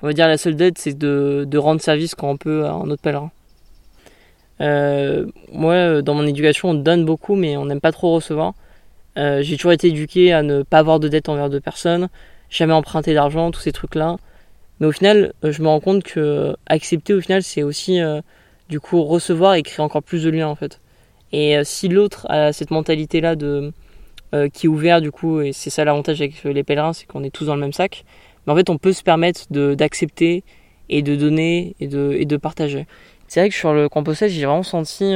On 0.02 0.08
va 0.08 0.14
dire 0.14 0.28
la 0.28 0.38
seule 0.38 0.56
dette, 0.56 0.78
c'est 0.78 0.98
de, 0.98 1.46
de 1.48 1.58
rendre 1.58 1.80
service 1.80 2.16
quand 2.16 2.30
on 2.30 2.38
peut 2.38 2.66
à 2.66 2.72
un 2.72 2.90
autre 2.90 3.02
pèlerin. 3.02 3.32
Euh, 4.62 5.26
moi, 5.52 6.02
dans 6.02 6.14
mon 6.14 6.28
éducation, 6.28 6.70
on 6.70 6.74
donne 6.74 7.06
beaucoup, 7.06 7.36
mais 7.36 7.56
on 7.58 7.66
n'aime 7.66 7.82
pas 7.82 7.92
trop 7.92 8.14
recevoir. 8.14 8.54
Euh, 9.18 9.42
j'ai 9.42 9.56
toujours 9.56 9.72
été 9.72 9.88
éduqué 9.88 10.34
à 10.34 10.44
ne 10.44 10.64
pas 10.64 10.80
avoir 10.80 11.00
de 11.00 11.08
dette 11.08 11.30
envers 11.30 11.50
deux 11.50 11.62
personnes, 11.62 12.10
jamais 12.50 12.74
emprunter 12.74 13.14
d'argent, 13.14 13.52
tous 13.52 13.62
ces 13.62 13.72
trucs-là. 13.72 14.18
Mais 14.80 14.88
au 14.88 14.92
final, 14.92 15.34
euh, 15.44 15.52
je 15.52 15.62
me 15.62 15.68
rends 15.68 15.80
compte 15.80 16.04
que 16.04 16.56
accepter, 16.66 17.14
au 17.14 17.22
final, 17.22 17.44
c'est 17.44 17.64
aussi 17.64 18.02
euh, 18.02 18.22
du 18.70 18.80
coup 18.80 19.04
recevoir 19.04 19.56
et 19.56 19.64
créer 19.64 19.84
encore 19.84 20.04
plus 20.04 20.24
de 20.24 20.30
liens 20.30 20.48
en 20.48 20.56
fait. 20.56 20.82
Et 21.32 21.58
si 21.64 21.88
l'autre 21.88 22.26
a 22.30 22.54
cette 22.54 22.72
mentalité-là 22.72 23.36
de 23.36 23.74
qui 24.54 24.66
est 24.66 24.70
ouvert 24.70 25.02
du 25.02 25.12
coup, 25.12 25.40
et 25.40 25.54
c'est 25.54 25.70
ça 25.70 25.86
l'avantage 25.86 26.22
avec 26.22 26.44
les 26.44 26.64
pèlerins, 26.64 26.94
c'est 26.94 27.06
qu'on 27.06 27.24
est 27.24 27.30
tous 27.30 27.46
dans 27.46 27.56
le 27.56 27.62
même 27.62 27.74
sac. 27.74 28.04
Mais 28.46 28.54
en 28.54 28.56
fait, 28.56 28.70
on 28.70 28.78
peut 28.78 28.92
se 28.92 29.02
permettre 29.02 29.46
d'accepter 29.50 30.44
et 30.90 31.02
de 31.02 31.16
donner 31.16 31.76
et 31.80 31.88
de, 31.88 32.14
et 32.18 32.26
de 32.26 32.38
partager. 32.38 32.86
C'est 33.28 33.40
vrai 33.40 33.50
que 33.50 33.56
sur 33.56 33.74
le 33.74 33.88
compostage, 33.88 34.32
j'ai 34.32 34.46
vraiment 34.46 34.64
senti 34.64 35.14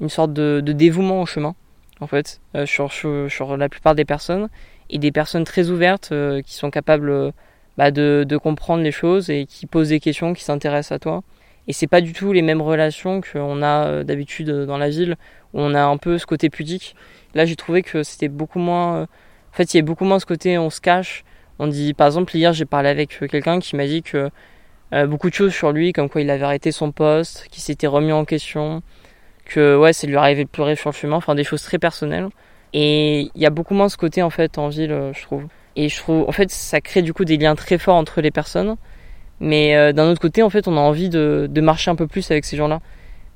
une 0.00 0.08
sorte 0.08 0.32
de, 0.32 0.62
de 0.64 0.72
dévouement 0.72 1.22
au 1.22 1.26
chemin 1.26 1.54
en 2.02 2.06
fait, 2.06 2.40
euh, 2.56 2.66
sur, 2.66 2.92
sur, 2.92 3.56
la 3.56 3.68
plupart 3.68 3.94
des 3.94 4.04
personnes, 4.04 4.48
et 4.90 4.98
des 4.98 5.12
personnes 5.12 5.44
très 5.44 5.70
ouvertes 5.70 6.10
euh, 6.12 6.42
qui 6.42 6.54
sont 6.54 6.70
capables 6.70 7.10
euh, 7.10 7.30
bah, 7.78 7.90
de, 7.90 8.24
de, 8.28 8.36
comprendre 8.36 8.82
les 8.82 8.92
choses 8.92 9.30
et 9.30 9.46
qui 9.46 9.66
posent 9.66 9.90
des 9.90 10.00
questions, 10.00 10.34
qui 10.34 10.44
s'intéressent 10.44 10.92
à 10.92 10.98
toi. 10.98 11.22
Et 11.68 11.72
c'est 11.72 11.86
pas 11.86 12.00
du 12.00 12.12
tout 12.12 12.32
les 12.32 12.42
mêmes 12.42 12.62
relations 12.62 13.20
qu'on 13.20 13.62
a 13.62 14.04
d'habitude 14.04 14.50
dans 14.50 14.78
la 14.78 14.88
ville, 14.88 15.16
où 15.54 15.60
on 15.60 15.74
a 15.74 15.82
un 15.82 15.96
peu 15.96 16.18
ce 16.18 16.26
côté 16.26 16.50
pudique. 16.50 16.96
Là, 17.34 17.44
j'ai 17.44 17.56
trouvé 17.56 17.82
que 17.82 18.02
c'était 18.02 18.28
beaucoup 18.28 18.58
moins. 18.58 19.02
En 19.02 19.06
fait, 19.52 19.74
il 19.74 19.76
y 19.76 19.80
a 19.80 19.84
beaucoup 19.84 20.04
moins 20.04 20.18
ce 20.18 20.26
côté 20.26 20.58
on 20.58 20.70
se 20.70 20.80
cache. 20.80 21.24
On 21.58 21.68
dit, 21.68 21.94
par 21.94 22.08
exemple, 22.08 22.36
hier, 22.36 22.52
j'ai 22.52 22.64
parlé 22.64 22.88
avec 22.88 23.18
quelqu'un 23.30 23.60
qui 23.60 23.76
m'a 23.76 23.86
dit 23.86 24.02
que 24.02 24.30
beaucoup 25.06 25.30
de 25.30 25.34
choses 25.34 25.54
sur 25.54 25.72
lui, 25.72 25.92
comme 25.92 26.08
quoi 26.08 26.20
il 26.20 26.30
avait 26.30 26.44
arrêté 26.44 26.72
son 26.72 26.90
poste, 26.90 27.46
qu'il 27.50 27.62
s'était 27.62 27.86
remis 27.86 28.12
en 28.12 28.24
question, 28.24 28.82
que 29.44 29.76
ouais, 29.76 29.92
c'est 29.92 30.06
lui 30.06 30.16
arrivé 30.16 30.44
de 30.44 30.48
pleurer 30.48 30.76
sur 30.76 30.90
le 30.90 30.94
chemin, 30.94 31.16
enfin 31.16 31.34
des 31.34 31.44
choses 31.44 31.62
très 31.62 31.78
personnelles. 31.78 32.28
Et 32.72 33.30
il 33.34 33.40
y 33.40 33.46
a 33.46 33.50
beaucoup 33.50 33.74
moins 33.74 33.88
ce 33.88 33.96
côté 33.96 34.22
en 34.22 34.30
fait 34.30 34.58
en 34.58 34.68
ville, 34.68 34.92
euh, 34.92 35.12
je 35.12 35.22
trouve. 35.22 35.44
Et 35.76 35.88
je 35.88 35.98
trouve, 35.98 36.28
en 36.28 36.32
fait, 36.32 36.50
ça 36.50 36.80
crée 36.80 37.02
du 37.02 37.12
coup 37.12 37.24
des 37.24 37.36
liens 37.36 37.54
très 37.54 37.78
forts 37.78 37.96
entre 37.96 38.20
les 38.20 38.30
personnes. 38.30 38.76
Mais 39.42 39.76
euh, 39.76 39.92
d'un 39.92 40.08
autre 40.08 40.20
côté, 40.20 40.42
en 40.44 40.50
fait, 40.50 40.68
on 40.68 40.76
a 40.76 40.80
envie 40.80 41.08
de, 41.08 41.48
de 41.50 41.60
marcher 41.60 41.90
un 41.90 41.96
peu 41.96 42.06
plus 42.06 42.30
avec 42.30 42.44
ces 42.44 42.56
gens-là. 42.56 42.80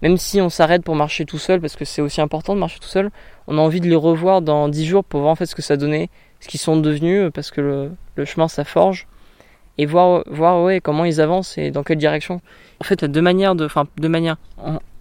Même 0.03 0.17
si 0.19 0.41
on 0.41 0.49
s'arrête 0.49 0.85
pour 0.85 0.95
marcher 0.95 1.25
tout 1.25 1.39
seul, 1.39 1.61
parce 1.61 1.75
que 1.75 1.85
c'est 1.85 2.01
aussi 2.01 2.21
important 2.21 2.55
de 2.55 2.61
marcher 2.61 2.79
tout 2.79 2.89
seul, 2.89 3.11
on 3.49 3.59
a 3.59 3.61
envie 3.61 3.81
de 3.81 3.89
les 3.89 3.97
revoir 3.97 4.41
dans 4.41 4.69
dix 4.69 4.87
jours 4.87 5.03
pour 5.03 5.21
voir 5.21 5.33
en 5.33 5.35
fait 5.35 5.47
ce 5.47 5.57
que 5.57 5.63
ça 5.63 5.77
donnait, 5.77 6.09
ce 6.39 6.47
qu'ils 6.47 6.61
sont 6.61 6.77
devenus, 6.77 7.31
parce 7.35 7.51
que 7.51 7.91
le, 8.15 8.25
chemin 8.25 8.47
ça 8.47 8.65
forge 8.65 9.09
et 9.79 9.85
voir 9.85 10.23
voir 10.27 10.63
ouais 10.63 10.81
comment 10.81 11.05
ils 11.05 11.21
avancent 11.21 11.59
et 11.59 11.73
dans 11.73 11.83
quelle 11.83 11.99
direction. 11.99 12.41
En 12.81 12.85
fait, 12.85 13.05
deux 13.05 13.21
manières 13.21 13.57
de, 13.57 13.65
enfin 13.65 13.87
deux 13.99 14.09
manières 14.09 14.37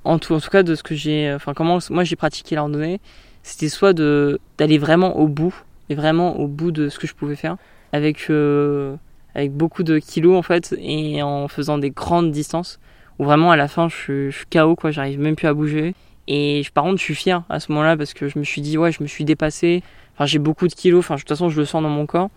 en 0.06 0.18
tout, 0.18 0.34
en 0.34 0.40
tout 0.40 0.50
cas 0.50 0.64
de 0.64 0.74
ce 0.74 0.82
que 0.82 0.96
j'ai, 0.96 1.32
enfin 1.34 1.54
comment 1.54 1.78
moi 1.92 2.04
j'ai 2.04 2.16
pratiqué 2.16 2.56
la 2.56 2.62
randonnée, 2.62 3.00
c'était 3.44 3.70
soit 3.70 3.94
de 3.94 4.40
d'aller 4.58 4.80
vraiment 4.80 5.18
au 5.18 5.28
bout 5.28 5.54
et 5.90 5.96
vraiment 5.96 6.40
au 6.40 6.48
bout 6.48 6.72
de 6.72 6.90
ce 6.90 6.98
que 6.98 7.06
je 7.06 7.14
pouvais 7.14 7.36
faire 7.36 7.58
avec 7.92 8.30
euh, 8.30 8.96
avec 9.36 9.52
beaucoup 9.52 9.84
de 9.84 10.00
kilos 10.00 10.38
en 10.38 10.42
fait 10.42 10.74
et 10.80 11.22
en 11.22 11.48
faisant 11.48 11.78
des 11.78 11.92
grandes 11.92 12.32
distances 12.32 12.80
où 13.20 13.26
vraiment 13.26 13.52
à 13.52 13.58
la 13.58 13.68
fin 13.68 13.90
je 13.90 14.32
suis, 14.32 14.46
KO 14.52 14.76
quoi, 14.76 14.92
j'arrive 14.92 15.20
même 15.20 15.36
plus 15.36 15.48
à 15.48 15.54
bouger. 15.54 15.94
Et 16.28 16.64
par 16.74 16.86
contre 16.86 16.98
je 16.98 17.04
suis 17.04 17.16
fier 17.16 17.44
à 17.50 17.60
ce 17.60 17.72
moment-là 17.72 17.98
parce 17.98 18.14
que 18.14 18.28
je 18.28 18.40
me 18.40 18.44
suis 18.44 18.62
dit 18.62 18.78
ouais 18.78 18.92
je 18.92 19.04
me 19.04 19.08
suis 19.08 19.26
dépassé, 19.26 19.84
enfin 20.16 20.26
j'ai 20.26 20.40
beaucoup 20.40 20.68
de 20.68 20.74
kilos, 20.74 21.00
enfin 21.00 21.16
de 21.16 21.20
toute 21.20 21.30
façon 21.30 21.50
je 21.50 21.60
le 21.60 21.66
sens 21.66 21.84
dans 21.84 21.90
mon 21.90 22.06
corps. 22.06 22.30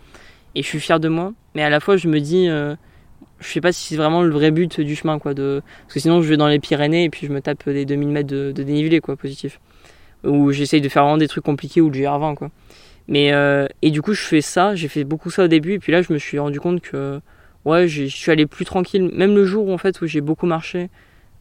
Et 0.55 0.61
je 0.61 0.67
suis 0.67 0.79
fier 0.79 0.99
de 0.99 1.07
moi. 1.07 1.33
Mais 1.55 1.63
à 1.63 1.69
la 1.69 1.79
fois 1.79 1.97
je 1.97 2.07
me 2.07 2.19
dis 2.19 2.47
euh, 2.49 2.75
je 3.39 3.47
sais 3.47 3.61
pas 3.61 3.71
si 3.71 3.87
c'est 3.87 3.95
vraiment 3.95 4.21
le 4.21 4.29
vrai 4.29 4.51
but 4.51 4.81
du 4.81 4.95
chemin 4.95 5.19
quoi 5.19 5.33
de 5.33 5.61
parce 5.83 5.93
que 5.95 5.99
sinon 6.01 6.21
je 6.21 6.27
vais 6.27 6.37
dans 6.37 6.47
les 6.47 6.59
Pyrénées 6.59 7.05
et 7.05 7.09
puis 7.09 7.27
je 7.27 7.31
me 7.31 7.41
tape 7.41 7.67
des 7.69 7.85
2000 7.85 8.09
mètres 8.09 8.29
de, 8.29 8.51
de 8.51 8.63
dénivelé 8.63 8.99
quoi 8.99 9.15
positif. 9.15 9.59
Ou 10.25 10.51
j'essaye 10.51 10.81
de 10.81 10.89
faire 10.89 11.03
vraiment 11.03 11.17
des 11.17 11.29
trucs 11.29 11.45
compliqués 11.45 11.79
ou 11.79 11.89
du 11.89 12.03
R20 12.03 12.35
quoi 12.35 12.51
mais 13.09 13.33
euh, 13.33 13.67
et 13.81 13.89
du 13.89 14.03
coup 14.03 14.13
je 14.13 14.21
fais 14.21 14.39
ça 14.39 14.75
j'ai 14.75 14.87
fait 14.87 15.03
beaucoup 15.03 15.31
ça 15.31 15.45
au 15.45 15.47
début 15.47 15.73
et 15.73 15.79
puis 15.79 15.91
là 15.91 16.03
je 16.03 16.13
me 16.13 16.19
suis 16.19 16.37
rendu 16.37 16.59
compte 16.59 16.79
que 16.79 17.19
ouais 17.65 17.87
je 17.87 18.05
suis 18.05 18.31
allé 18.31 18.45
plus 18.45 18.65
tranquille. 18.65 19.09
Même 19.13 19.35
le 19.35 19.45
jour 19.45 19.67
où, 19.67 19.73
en 19.73 19.79
fait 19.79 19.99
où 20.01 20.05
j'ai 20.05 20.21
beaucoup 20.21 20.45
marché 20.45 20.89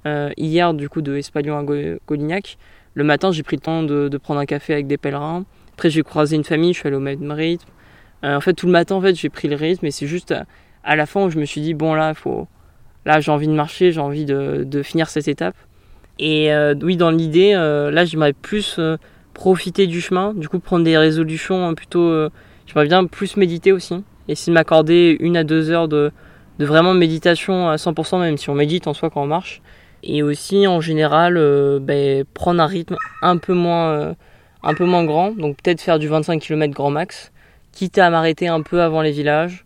euh, 0.06 0.30
hier 0.38 0.72
du 0.72 0.88
coup 0.88 1.02
de 1.02 1.14
Espalion 1.16 1.58
à 1.58 1.62
Golignac 2.06 2.56
le 2.94 3.04
matin 3.04 3.32
j'ai 3.32 3.42
pris 3.42 3.56
le 3.56 3.60
temps 3.60 3.82
de, 3.82 4.16
prendre 4.16 4.40
un 4.40 4.46
café 4.46 4.72
avec 4.72 4.86
des 4.86 4.96
pèlerins. 4.96 5.44
Après 5.74 5.90
j'ai 5.90 6.02
croisé 6.02 6.36
une 6.36 6.44
famille 6.44 6.72
je 6.72 6.78
suis 6.78 6.88
allé 6.88 6.96
au 6.96 7.00
même 7.00 7.30
rythme. 7.30 7.68
Euh, 8.24 8.36
en 8.36 8.40
fait 8.40 8.54
tout 8.54 8.64
le 8.64 8.72
matin 8.72 8.94
en 8.94 9.02
fait 9.02 9.14
j'ai 9.14 9.28
pris 9.28 9.46
le 9.46 9.56
rythme 9.56 9.84
et 9.84 9.90
c'est 9.90 10.06
juste 10.06 10.34
à 10.84 10.96
la 10.96 11.04
fin 11.04 11.26
où 11.26 11.30
je 11.30 11.38
me 11.38 11.44
suis 11.44 11.60
dit 11.60 11.74
bon 11.74 11.92
là 11.92 12.14
faut 12.14 12.48
là 13.04 13.20
j'ai 13.20 13.30
envie 13.30 13.46
de 13.46 13.52
marcher 13.52 13.92
j'ai 13.92 14.00
envie 14.00 14.24
de, 14.24 14.64
de, 14.64 14.82
finir 14.82 15.10
cette 15.10 15.28
étape. 15.28 15.54
Et 16.18 16.50
oui 16.80 16.96
dans 16.96 17.10
l'idée 17.10 17.52
là 17.52 18.06
j'aimerais 18.06 18.32
plus 18.32 18.80
profiter 19.38 19.86
du 19.86 20.00
chemin 20.00 20.34
du 20.34 20.48
coup 20.48 20.58
prendre 20.58 20.84
des 20.84 20.98
résolutions 20.98 21.64
hein, 21.64 21.74
plutôt 21.74 22.28
j'aimerais 22.66 22.86
bien 22.86 23.06
plus 23.06 23.36
méditer 23.36 23.72
aussi. 23.72 24.02
Essayer 24.26 24.50
de 24.50 24.54
m'accorder 24.54 25.16
une 25.20 25.36
à 25.36 25.44
deux 25.44 25.70
heures 25.70 25.88
de, 25.88 26.10
de 26.58 26.66
vraiment 26.66 26.92
méditation 26.92 27.68
à 27.68 27.76
100% 27.76 28.20
même 28.20 28.36
si 28.36 28.50
on 28.50 28.54
médite 28.54 28.86
en 28.86 28.94
soi 28.94 29.10
quand 29.10 29.22
on 29.22 29.26
marche. 29.26 29.62
Et 30.02 30.22
aussi 30.22 30.66
en 30.66 30.80
général 30.80 31.34
ben, 31.80 32.24
prendre 32.34 32.60
un 32.60 32.66
rythme 32.66 32.96
un 33.22 33.38
peu 33.38 33.54
moins 33.54 34.14
un 34.62 34.74
peu 34.74 34.84
moins 34.84 35.04
grand, 35.04 35.30
donc 35.32 35.56
peut-être 35.62 35.80
faire 35.80 35.98
du 35.98 36.08
25 36.08 36.40
km 36.40 36.74
grand 36.74 36.90
max, 36.90 37.32
quitte 37.72 37.98
à 37.98 38.10
m'arrêter 38.10 38.48
un 38.48 38.62
peu 38.62 38.82
avant 38.82 39.02
les 39.02 39.12
villages, 39.12 39.64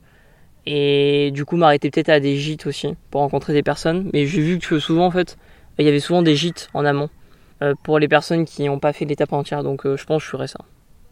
et 0.67 1.31
du 1.33 1.45
coup 1.45 1.57
m'arrêter 1.57 1.91
peut-être 1.91 2.11
à 2.11 2.21
des 2.21 2.37
gîtes 2.37 2.67
aussi, 2.67 2.95
pour 3.11 3.21
rencontrer 3.23 3.53
des 3.53 3.63
personnes. 3.63 4.11
Mais 4.13 4.27
j'ai 4.27 4.43
vu 4.43 4.59
que 4.59 4.79
souvent, 4.79 5.07
en 5.07 5.11
fait, 5.11 5.37
il 5.79 5.87
y 5.87 5.89
avait 5.89 6.01
souvent 6.01 6.23
des 6.23 6.37
gîtes 6.37 6.69
en 6.75 6.85
amont, 6.85 7.05
euh, 7.05 7.22
pour 7.83 7.99
les 7.99 8.09
personnes 8.09 8.45
qui 8.45 8.65
n'ont 8.65 8.79
pas 8.79 8.93
fait 8.93 9.05
l'étape 9.05 9.33
entière, 9.33 9.63
donc 9.63 9.87
euh, 9.87 9.97
je 9.97 10.05
pense 10.05 10.23
que 10.23 10.27
je 10.27 10.31
ferai 10.31 10.47
ça. 10.47 10.61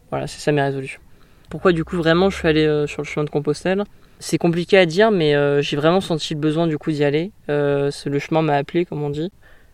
Voilà, 0.09 0.27
c'est 0.27 0.39
ça 0.39 0.51
mes 0.51 0.61
résolutions. 0.61 1.01
Pourquoi 1.49 1.71
du 1.71 1.83
coup 1.83 1.97
vraiment 1.97 2.29
je 2.29 2.37
suis 2.37 2.47
allé 2.47 2.65
euh, 2.65 2.87
sur 2.87 3.01
le 3.01 3.07
chemin 3.07 3.23
de 3.23 3.29
Compostelle? 3.29 3.83
C'est 4.19 4.37
compliqué 4.37 4.77
à 4.77 4.85
dire, 4.85 5.09
mais 5.09 5.33
j'ai 5.63 5.75
vraiment 5.77 5.99
senti 5.99 6.35
le 6.35 6.39
besoin 6.39 6.67
du 6.67 6.77
coup 6.77 6.91
d'y 6.91 7.03
aller. 7.03 7.31
le 7.47 7.89
chemin 8.19 8.43
m'a 8.43 8.53
appelé, 8.53 8.85
comme 8.85 9.01
on 9.01 9.09
dit. 9.09 9.31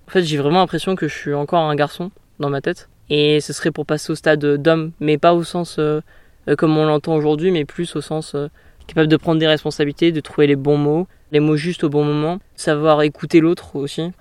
En 0.07 0.11
fait, 0.11 0.23
j'ai 0.23 0.37
vraiment 0.37 0.59
l'impression 0.59 0.95
que 0.95 1.09
je 1.09 1.13
suis 1.13 1.33
encore 1.33 1.59
un 1.59 1.75
garçon 1.75 2.11
dans 2.39 2.49
ma 2.49 2.61
tête. 2.61 2.87
Et 3.09 3.39
ce 3.41 3.53
serait 3.53 3.71
pour 3.71 3.85
passer 3.85 4.11
au 4.11 4.15
stade 4.15 4.39
d'homme, 4.39 4.91
mais 4.99 5.17
pas 5.17 5.33
au 5.33 5.43
sens 5.43 5.77
euh, 5.79 6.01
euh, 6.47 6.55
comme 6.55 6.77
on 6.77 6.85
l'entend 6.85 7.15
aujourd'hui, 7.15 7.51
mais 7.51 7.65
plus 7.65 7.95
au 7.95 8.01
sens 8.01 8.35
euh, 8.35 8.47
capable 8.85 9.07
de 9.07 9.17
prendre 9.17 9.39
des 9.39 9.47
responsabilités, 9.47 10.11
de 10.11 10.19
trouver 10.19 10.47
les 10.47 10.55
bons 10.55 10.77
mots, 10.77 11.07
les 11.31 11.39
mots 11.39 11.55
justes 11.55 11.83
au 11.83 11.89
bon 11.89 12.03
moment, 12.03 12.39
savoir 12.55 13.01
écouter 13.01 13.39
l'autre 13.39 13.75
aussi. 13.75 14.11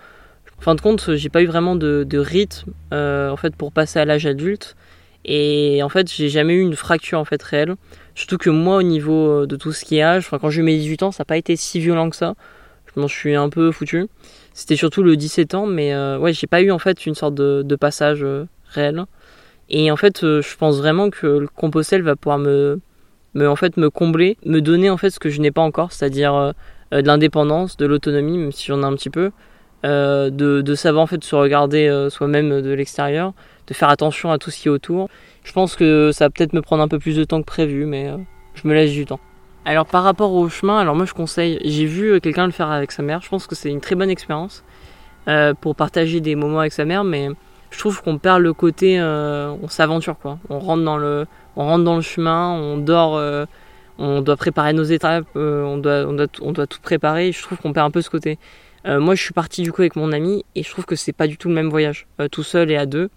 En 0.58 0.62
fin 0.62 0.74
de 0.74 0.80
compte, 0.80 1.14
j'ai 1.14 1.28
pas 1.28 1.42
eu 1.42 1.46
vraiment 1.46 1.76
de, 1.76 2.18
rythme 2.18 2.72
en 2.92 3.36
fait 3.36 3.54
pour 3.56 3.72
passer 3.72 3.98
à 3.98 4.04
l'âge 4.04 4.26
adulte. 4.26 4.76
Et 5.24 5.82
en 5.82 5.88
fait, 5.88 6.10
j'ai 6.12 6.28
jamais 6.28 6.54
eu 6.54 6.60
une 6.60 6.76
fracture 6.76 7.18
en 7.18 7.24
fait 7.24 7.42
réelle. 7.42 7.74
Surtout 8.14 8.38
que 8.38 8.48
moi, 8.48 8.76
au 8.76 8.82
niveau 8.82 9.44
de 9.44 9.56
tout 9.56 9.72
ce 9.72 9.84
qui 9.84 9.98
est 9.98 10.02
âge, 10.02 10.28
quand 10.30 10.50
j'ai 10.50 10.60
eu 10.60 10.64
mes 10.64 10.76
18 10.76 11.02
ans, 11.02 11.12
ça 11.12 11.22
n'a 11.22 11.24
pas 11.26 11.36
été 11.36 11.56
si 11.56 11.80
violent 11.80 12.10
que 12.10 12.16
ça. 12.16 12.34
Je 12.94 13.00
m'en 13.00 13.08
suis 13.08 13.34
un 13.34 13.48
peu 13.48 13.72
foutu. 13.72 14.06
C'était 14.54 14.76
surtout 14.76 15.02
le 15.02 15.16
17 15.16 15.54
ans, 15.54 15.66
mais 15.66 15.94
ouais, 16.16 16.32
j'ai 16.32 16.46
pas 16.46 16.62
eu 16.62 16.70
en 16.70 16.78
fait 16.78 17.06
une 17.06 17.14
sorte 17.14 17.34
de, 17.34 17.76
passage 17.76 18.24
réel. 18.68 19.04
Et 19.68 19.90
en 19.90 19.96
fait, 19.96 20.22
euh, 20.22 20.42
je 20.42 20.56
pense 20.56 20.76
vraiment 20.76 21.10
que 21.10 21.26
le 21.26 21.48
Compostelle 21.48 22.02
va 22.02 22.16
pouvoir 22.16 22.38
me, 22.38 22.80
me, 23.34 23.48
en 23.48 23.56
fait, 23.56 23.76
me 23.76 23.90
combler, 23.90 24.36
me 24.44 24.60
donner 24.60 24.90
en 24.90 24.96
fait 24.96 25.10
ce 25.10 25.18
que 25.18 25.28
je 25.28 25.40
n'ai 25.40 25.50
pas 25.50 25.62
encore, 25.62 25.92
c'est-à-dire 25.92 26.34
euh, 26.34 26.52
euh, 26.94 27.02
de 27.02 27.06
l'indépendance, 27.06 27.76
de 27.76 27.86
l'autonomie, 27.86 28.38
même 28.38 28.52
si 28.52 28.66
j'en 28.66 28.82
ai 28.82 28.84
un 28.84 28.94
petit 28.94 29.10
peu, 29.10 29.32
de, 29.84 30.60
de, 30.62 30.74
savoir 30.74 31.04
en 31.04 31.06
fait 31.06 31.22
se 31.22 31.36
regarder 31.36 32.08
soi-même 32.10 32.60
de 32.60 32.70
l'extérieur, 32.72 33.32
de 33.66 33.74
faire 33.74 33.88
attention 33.88 34.32
à 34.32 34.38
tout 34.38 34.50
ce 34.50 34.60
qui 34.60 34.68
est 34.68 34.70
autour. 34.70 35.08
Je 35.44 35.52
pense 35.52 35.76
que 35.76 36.10
ça 36.12 36.26
va 36.26 36.30
peut-être 36.30 36.52
me 36.52 36.62
prendre 36.62 36.82
un 36.82 36.88
peu 36.88 36.98
plus 36.98 37.16
de 37.16 37.24
temps 37.24 37.40
que 37.40 37.46
prévu, 37.46 37.86
mais 37.86 38.10
je 38.54 38.66
me 38.66 38.74
laisse 38.74 38.92
du 38.92 39.06
temps. 39.06 39.20
Alors 39.64 39.86
par 39.86 40.02
rapport 40.02 40.32
au 40.32 40.48
chemin, 40.48 40.78
alors 40.78 40.96
moi 40.96 41.06
je 41.06 41.14
conseille, 41.14 41.60
j'ai 41.64 41.86
vu 41.86 42.20
quelqu'un 42.20 42.46
le 42.46 42.52
faire 42.52 42.70
avec 42.70 42.90
sa 42.90 43.02
mère, 43.02 43.20
je 43.22 43.28
pense 43.28 43.46
que 43.46 43.54
c'est 43.54 43.70
une 43.70 43.80
très 43.80 43.94
bonne 43.94 44.10
expérience 44.10 44.64
pour 45.60 45.76
partager 45.76 46.20
des 46.20 46.34
moments 46.34 46.60
avec 46.60 46.72
sa 46.72 46.84
mère, 46.84 47.04
mais 47.04 47.28
je 47.70 47.78
trouve 47.78 48.02
qu'on 48.02 48.18
perd 48.18 48.40
le 48.40 48.52
côté 48.52 48.98
euh, 48.98 49.54
on 49.62 49.68
s'aventure 49.68 50.18
quoi 50.18 50.38
on 50.48 50.58
rentre 50.58 50.84
dans 50.84 50.96
le 50.96 51.26
on 51.56 51.64
rentre 51.64 51.84
dans 51.84 51.96
le 51.96 52.02
chemin 52.02 52.52
on 52.52 52.78
dort 52.78 53.16
euh, 53.16 53.44
on 53.98 54.20
doit 54.22 54.36
préparer 54.36 54.72
nos 54.72 54.84
étapes 54.84 55.26
euh, 55.36 55.64
on 55.64 55.78
doit 55.78 56.06
on 56.06 56.12
doit 56.12 56.26
on 56.40 56.52
doit 56.52 56.66
tout 56.66 56.80
préparer 56.80 57.32
je 57.32 57.42
trouve 57.42 57.58
qu'on 57.58 57.72
perd 57.72 57.86
un 57.86 57.90
peu 57.90 58.02
ce 58.02 58.10
côté 58.10 58.38
moi 58.86 59.14
je 59.14 59.22
suis 59.22 59.32
parti 59.32 59.62
du 59.62 59.72
coup 59.72 59.82
avec 59.82 59.96
mon 59.96 60.12
ami 60.12 60.44
et 60.54 60.62
je 60.62 60.70
trouve 60.70 60.84
que 60.84 60.96
c'est 60.96 61.12
pas 61.12 61.26
du 61.26 61.36
tout 61.36 61.48
le 61.48 61.54
même 61.54 61.68
voyage 61.68 62.06
tout 62.30 62.42
seul 62.42 62.70
et 62.70 62.76
à 62.76 62.86
deux 62.86 63.10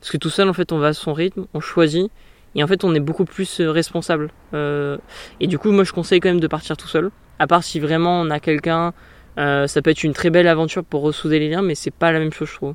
parce 0.00 0.10
que 0.10 0.16
tout 0.16 0.30
seul 0.30 0.48
en 0.48 0.52
fait 0.52 0.72
on 0.72 0.78
va 0.78 0.88
à 0.88 0.92
son 0.92 1.12
rythme 1.12 1.46
on 1.54 1.60
choisit 1.60 2.10
et 2.54 2.64
en 2.64 2.66
fait 2.66 2.82
on 2.82 2.94
est 2.94 3.00
beaucoup 3.00 3.24
plus 3.24 3.60
responsable 3.60 4.30
et 4.52 5.46
du 5.46 5.58
coup 5.58 5.70
moi 5.70 5.84
je 5.84 5.92
conseille 5.92 6.18
quand 6.18 6.28
même 6.28 6.40
de 6.40 6.48
partir 6.48 6.76
tout 6.76 6.88
seul 6.88 7.10
à 7.38 7.46
part 7.46 7.62
si 7.62 7.78
vraiment 7.78 8.20
on 8.20 8.30
a 8.30 8.40
quelqu'un 8.40 8.92
ça 9.36 9.82
peut 9.82 9.90
être 9.90 10.02
une 10.02 10.12
très 10.12 10.30
belle 10.30 10.48
aventure 10.48 10.82
pour 10.84 11.02
ressouder 11.02 11.38
les 11.38 11.48
liens 11.48 11.62
mais 11.62 11.76
c'est 11.76 11.94
pas 11.94 12.10
la 12.10 12.18
même 12.18 12.32
chose 12.32 12.48
je 12.48 12.54
trouve 12.54 12.74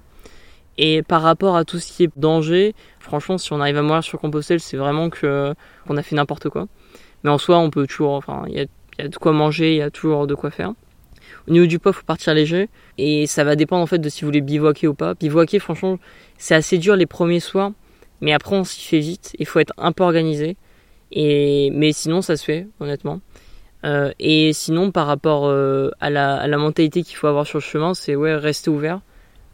et 0.77 1.01
par 1.01 1.21
rapport 1.21 1.55
à 1.55 1.65
tout 1.65 1.79
ce 1.79 1.91
qui 1.91 2.03
est 2.03 2.11
danger, 2.15 2.75
franchement, 2.99 3.37
si 3.37 3.51
on 3.51 3.59
arrive 3.59 3.77
à 3.77 3.81
mourir 3.81 4.03
sur 4.03 4.19
Compostelle, 4.19 4.59
c'est 4.59 4.77
vraiment 4.77 5.09
que 5.09 5.53
qu'on 5.87 5.97
a 5.97 6.03
fait 6.03 6.15
n'importe 6.15 6.49
quoi. 6.49 6.67
Mais 7.23 7.31
en 7.31 7.37
soi, 7.39 7.57
on 7.57 7.69
peut 7.71 7.87
toujours, 7.87 8.13
enfin, 8.13 8.43
il 8.47 8.53
y 8.53 8.59
a, 8.59 8.65
y 8.99 9.01
a, 9.01 9.07
de 9.07 9.17
quoi 9.17 9.31
manger, 9.31 9.73
il 9.73 9.77
y 9.77 9.81
a 9.81 9.89
toujours 9.89 10.27
de 10.27 10.35
quoi 10.35 10.51
faire. 10.51 10.73
Au 11.47 11.51
niveau 11.51 11.65
du 11.65 11.79
poids, 11.79 11.93
faut 11.93 12.03
partir 12.03 12.33
léger. 12.33 12.69
Et 12.97 13.27
ça 13.27 13.43
va 13.43 13.55
dépendre 13.55 13.83
en 13.83 13.87
fait 13.87 13.99
de 13.99 14.09
si 14.09 14.21
vous 14.21 14.27
voulez 14.27 14.41
bivouaquer 14.41 14.87
ou 14.87 14.93
pas. 14.93 15.13
Bivouaquer, 15.13 15.59
franchement, 15.59 15.99
c'est 16.37 16.55
assez 16.55 16.77
dur 16.77 16.95
les 16.95 17.05
premiers 17.05 17.39
soirs. 17.39 17.71
Mais 18.21 18.33
après, 18.33 18.55
on 18.55 18.63
s'y 18.63 18.81
fait 18.81 18.99
vite. 18.99 19.35
Il 19.39 19.45
faut 19.45 19.59
être 19.59 19.73
un 19.77 19.91
peu 19.91 20.03
organisé. 20.03 20.57
Et, 21.11 21.69
mais 21.71 21.93
sinon, 21.93 22.21
ça 22.21 22.35
se 22.35 22.43
fait, 22.43 22.67
honnêtement. 22.79 23.21
Euh, 23.85 24.11
et 24.19 24.53
sinon, 24.53 24.91
par 24.91 25.07
rapport 25.07 25.45
euh, 25.45 25.91
à, 25.99 26.09
la, 26.09 26.35
à 26.35 26.47
la 26.47 26.57
mentalité 26.57 27.03
qu'il 27.03 27.15
faut 27.15 27.27
avoir 27.27 27.45
sur 27.45 27.59
le 27.59 27.63
chemin, 27.63 27.93
c'est 27.93 28.15
ouais, 28.15 28.35
rester 28.35 28.69
ouvert. 28.69 29.01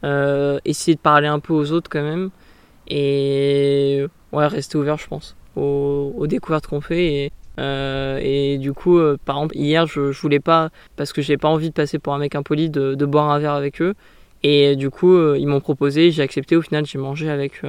Euh, 0.04 0.60
essayer 0.66 0.96
de 0.96 1.02
parler 1.02 1.28
un 1.28 1.40
peu 1.40 1.54
aux 1.54 1.72
autres 1.72 1.90
quand 1.90 2.04
même. 2.04 2.30
Et 2.88 4.06
ouais, 4.32 4.48
rester 4.48 4.78
ouvert, 4.78 4.98
je 4.98 5.08
pense, 5.08 5.36
aux, 5.56 6.26
découvertes 6.28 6.68
qu'on 6.68 6.82
fait. 6.82 7.32
Euh, 7.60 8.20
et 8.22 8.58
du 8.58 8.74
coup, 8.74 8.98
euh, 8.98 9.18
par 9.24 9.38
exemple, 9.38 9.56
hier, 9.58 9.86
je, 9.86 10.12
je 10.12 10.22
voulais 10.22 10.40
pas, 10.40 10.70
parce 10.96 11.14
que 11.14 11.22
j'ai 11.22 11.38
pas 11.38 11.48
envie 11.48 11.70
de 11.70 11.74
passer 11.74 12.00
pour 12.00 12.14
un 12.14 12.18
mec 12.18 12.36
impoli, 12.36 12.70
de, 12.70 12.96
de 12.96 13.06
boire 13.06 13.30
un 13.30 13.40
verre 13.40 13.54
avec 13.54 13.82
eux. 13.82 13.94
Et 14.44 14.76
du 14.76 14.90
coup, 14.90 15.18
ils 15.36 15.48
m'ont 15.48 15.62
proposé, 15.62 16.12
j'ai 16.12 16.22
accepté. 16.22 16.58
Au 16.58 16.62
final, 16.62 16.86
j'ai 16.86 17.00
mangé 17.00 17.30
avec, 17.30 17.62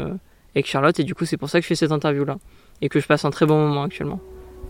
avec 0.54 0.66
Charlotte. 0.66 0.98
Et 0.98 1.04
du 1.04 1.14
coup, 1.14 1.24
c'est 1.24 1.36
pour 1.36 1.48
ça 1.48 1.60
que 1.60 1.62
je 1.62 1.68
fais 1.68 1.76
cette 1.76 1.92
interview-là. 1.92 2.38
Et 2.82 2.88
que 2.88 2.98
je 2.98 3.06
passe 3.06 3.24
un 3.24 3.30
très 3.30 3.46
bon 3.46 3.56
moment 3.58 3.84
actuellement. 3.84 4.18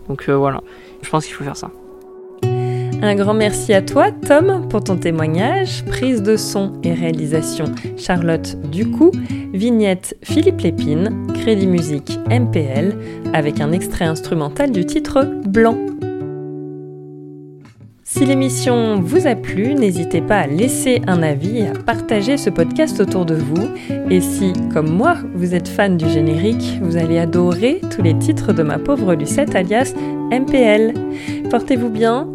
Donc 0.07 0.29
voilà, 0.29 0.61
je 1.01 1.09
pense 1.09 1.25
qu'il 1.25 1.33
faut 1.33 1.43
faire 1.43 1.57
ça. 1.57 1.71
Un 3.01 3.15
grand 3.15 3.33
merci 3.33 3.73
à 3.73 3.81
toi, 3.81 4.11
Tom, 4.11 4.67
pour 4.69 4.83
ton 4.83 4.97
témoignage. 4.97 5.83
Prise 5.85 6.23
de 6.23 6.37
son 6.37 6.73
et 6.83 6.93
réalisation 6.93 7.65
Charlotte 7.97 8.57
Ducou, 8.71 9.11
vignette 9.53 10.17
Philippe 10.23 10.61
Lépine, 10.61 11.27
crédit 11.33 11.67
musique 11.67 12.17
MPL, 12.29 12.97
avec 13.33 13.59
un 13.59 13.71
extrait 13.71 14.05
instrumental 14.05 14.71
du 14.71 14.85
titre 14.85 15.23
Blanc. 15.45 15.77
Si 18.03 18.25
l'émission 18.25 19.01
vous 19.01 19.27
a 19.27 19.35
plu, 19.35 19.73
n'hésitez 19.75 20.21
pas 20.21 20.37
à 20.37 20.47
laisser 20.47 21.01
un 21.05 21.21
avis 21.21 21.57
et 21.57 21.67
à 21.67 21.73
partager 21.73 22.37
ce 22.37 22.49
podcast 22.49 22.99
autour 23.01 23.25
de 23.25 23.35
vous. 23.35 23.67
Et 24.09 24.21
si, 24.21 24.53
comme 24.73 24.89
moi, 24.89 25.17
vous 25.33 25.53
êtes 25.53 25.67
fan 25.67 25.97
du 25.97 26.07
générique, 26.07 26.79
vous 26.81 26.95
allez 26.95 27.19
adorer 27.19 27.81
tous 27.93 28.01
les 28.01 28.17
titres 28.17 28.53
de 28.53 28.63
ma 28.63 28.79
pauvre 28.79 29.15
Lucette 29.15 29.53
alias 29.53 29.93
MPL. 30.31 30.93
Portez-vous 31.49 31.89
bien 31.89 32.34